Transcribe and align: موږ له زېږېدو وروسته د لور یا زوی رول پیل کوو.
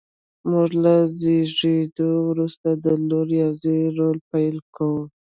موږ 0.51 0.69
له 0.83 0.93
زېږېدو 1.19 2.09
وروسته 2.29 2.69
د 2.83 2.85
لور 3.09 3.27
یا 3.41 3.49
زوی 3.61 3.83
رول 3.97 4.17
پیل 4.31 4.55
کوو. 4.75 5.03